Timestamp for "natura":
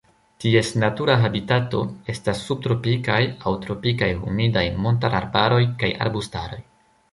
0.83-1.17